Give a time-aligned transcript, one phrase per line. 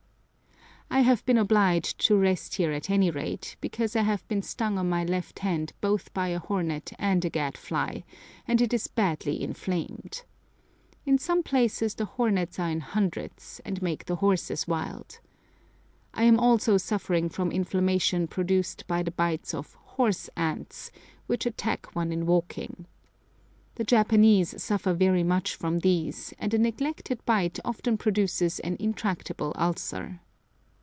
[0.93, 4.77] I have been obliged to rest here at any rate, because I have been stung
[4.77, 8.01] on my left hand both by a hornet and a gadfly,
[8.45, 10.23] and it is badly inflamed.
[11.05, 15.21] In some places the hornets are in hundreds, and make the horses wild.
[16.13, 20.91] I am also suffering from inflammation produced by the bites of "horse ants,"
[21.25, 22.85] which attack one in walking.
[23.75, 29.53] The Japanese suffer very much from these, and a neglected bite often produces an intractable
[29.57, 30.19] ulcer.